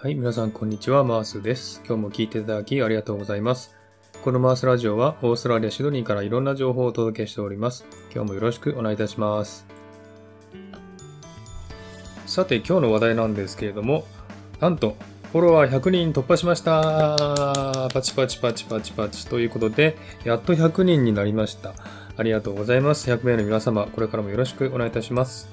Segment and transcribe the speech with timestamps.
[0.00, 1.82] はい、皆さんこんにちは、マースです。
[1.84, 3.74] 今日も聞いていただきありがとうございます。
[4.22, 7.84] このマースラジオはオーストラリア・シドニーからいろんな情報をお届けしております。
[8.14, 9.66] 今日もよろしくお願いいたします。
[12.26, 14.04] さて、今日の話題なんですけれども、
[14.60, 14.94] なんと、
[15.32, 21.74] フォロワー100人突破しましたパチパチパチパチパチということで、やっと100人になりました。
[22.16, 23.10] ありがとうございます。
[23.10, 25.48] 100名の皆様、これからもよろしくお願いいたします。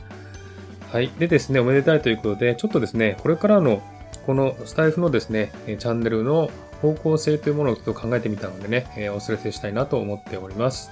[0.91, 1.09] はい。
[1.17, 3.81] でですね、おめでたいということで、ちょっとですね、これからの
[4.25, 6.49] このスタイフのですね、チャンネルの
[6.81, 10.91] 方向性というものをちょっと考えてみたのでね、えお知らせしたいなと思っております。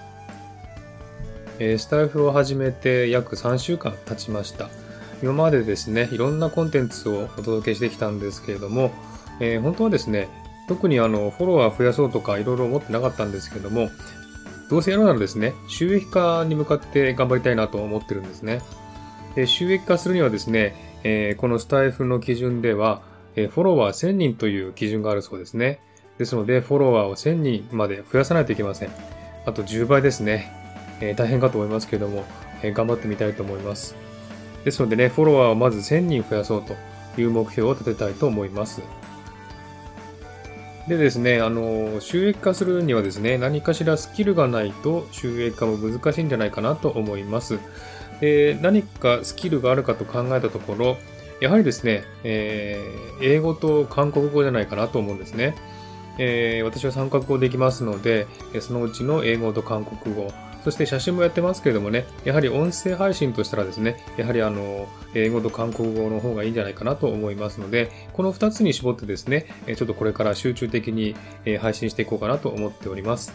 [1.59, 4.69] えスタイフを始めて約3週間経ちました。
[5.21, 8.91] 今までですね、いろんなコンテンツをお届けしてきたんですけれども、
[9.39, 10.27] えー本当はですね、
[10.67, 13.89] 特にあのフォロワー増やそうとかいろいろ思ってなかったんですけども、
[14.69, 18.61] どうせやるならですね、収益化に向かって頑張りたいなと思ってるんですね。
[19.35, 23.01] で収益化するにはですね、えーこのスタイフの基準では、
[23.35, 25.79] えフォロワー1000人という基準があるそうですね。
[26.17, 28.89] ですので、フォロワーを1000人まで増やさないといけません。
[29.45, 30.51] あと10倍ですね。
[31.01, 32.23] え大変かと思いますけれども、
[32.61, 33.95] え頑張ってみたいと思います。
[34.63, 36.75] ですのでね、フォロワーをまず1000人増やそうと
[37.19, 38.81] いう目標を立てたいと思います。
[40.87, 47.59] でですね、あの、収益化するにはですね、何かしらスキルがないと収益化も難しいんじゃないかなと思います。
[48.19, 50.97] で何かスキルがあるかと考えたところ、
[51.39, 55.55] やはりですね、えー英語と韓国語じゃないかなと思うんですね。
[56.17, 58.27] えー私は3カ国語できますので、
[58.59, 60.31] そのうちの英語と韓国語、
[60.63, 71.15] そして写真もやってますけれどもね、やはり音声配信としたらですね、やはりあの、英語と韓国語の方がいいんじゃないかなと思いますので、この2つに絞ってですね、ちょっとこれから集中的に
[71.59, 73.33] 配信していこうかなと思っております。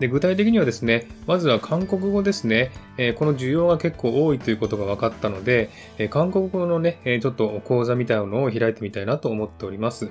[0.00, 10.10] で具体的にはですね、まずは韓国語ですね、えこの需要が結構多いということが分かったので、え韓国語のね、えちょっと講座みたいなのを開いてみたいなと思っております。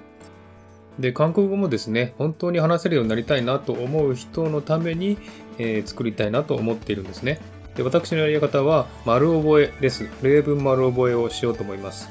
[1.00, 5.18] で、韓国語もですね、本当に話せるようになりたいなと思う人のために、
[5.58, 7.40] えー作りたいなと思っているんですね。
[7.76, 10.08] で、私のやり方は、丸覚えです。
[10.22, 12.10] 例文丸覚えをしようと思います。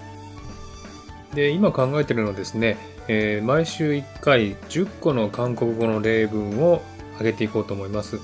[1.34, 2.76] で、今考えているのはですね、
[3.08, 6.82] えー毎週1回10個の韓国語の例文を
[7.18, 8.18] 上げていこうと思います。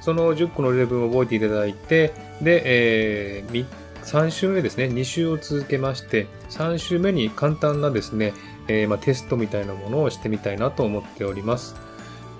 [0.00, 3.66] その10個の例文を覚えていただいて、で、えー
[4.02, 8.34] 3週目ですね、2週を続けまして、3週目に簡単なですね、
[8.68, 11.76] えーまあ、テストみたいなものをしてみたいなと思っております。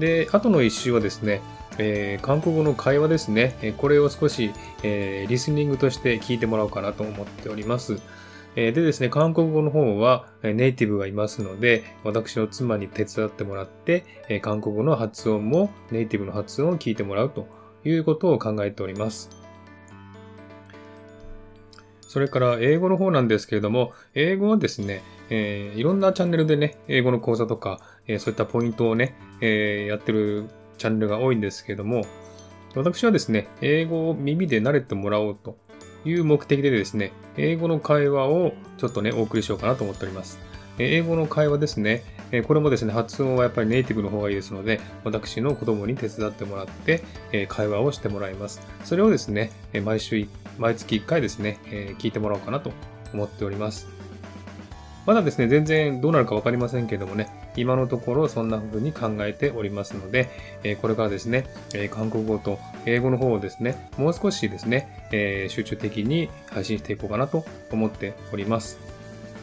[0.01, 1.41] で、あとの1週はですね、
[1.79, 4.53] えー韓国語の会話ですね、これを少し、
[4.83, 8.01] えーリスニングとして聞いてもらおうかなと思っております。
[8.55, 17.47] えでですね、韓国語の方はネイティブがいますので、私の妻に手伝ってもらって、え韓国語の発音もネイティブの発音を聞いてもらうと
[17.85, 19.31] いうことを考えております。
[22.01, 32.03] それから英語の方なんですけれども、英語はですね、えーいろんなチャンネルでね、英語の講座とか、えーそういったポイントをね、えーやってるチャンネルが多いんですけれども、
[32.75, 35.57] 私はですね、英語を耳で慣れてもらおうと
[36.05, 40.39] いう目的でですね、英語の会話をちょっとね、お送りしようかなと思っております。
[40.79, 42.03] 英語の会話ですね、
[42.47, 47.03] これもですね、発音はやっぱりネイティブの方がいいですので、私の子供に手伝ってもらって、
[47.49, 48.61] 会話をしてもらいます。
[48.85, 49.51] それをですね、
[49.85, 50.27] 毎週、
[50.59, 51.59] 毎月1回ですね、
[51.99, 52.73] 聞いてもらおうかなと
[53.13, 54.02] 思っております。
[55.05, 60.29] まだですね、全然どうなるかわかりませんけどもね、今のところそんな風に考えておりますので、
[60.63, 68.79] えこれからですね、え韓国語と英語の方をですね、もう少しですね、え集中的に配信していこうかなと思っております。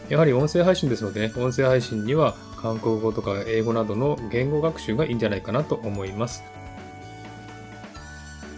[0.08, 6.42] やはり音声配信ですのでね、音声配信には韓国語とか英語などの言語学習がいいんじゃないかなと思います。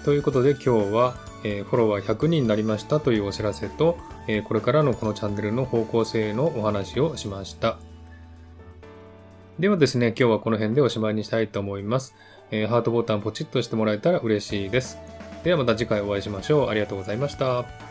[0.06, 3.98] ということで今日は、えフォロワー100人になりましたというお知らせと、
[4.28, 7.78] えこれからのこのチャンネルの方向性のお話をしました。
[9.60, 12.16] ではですね、今日はこの辺でおしまいにしたいと思います。
[12.52, 14.98] えハートボタンポチッとしてもらえたら嬉しいです。
[15.44, 16.70] ではまた次回お会いしましょう。
[16.70, 17.91] ありがとうございました。